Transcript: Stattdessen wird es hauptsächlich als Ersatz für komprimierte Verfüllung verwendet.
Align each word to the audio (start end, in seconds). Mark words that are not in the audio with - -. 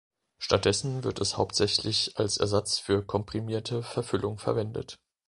Stattdessen 0.39 1.03
wird 1.03 1.21
es 1.21 1.37
hauptsächlich 1.37 2.17
als 2.17 2.37
Ersatz 2.37 2.79
für 2.79 3.05
komprimierte 3.05 3.83
Verfüllung 3.83 4.39
verwendet. 4.39 4.97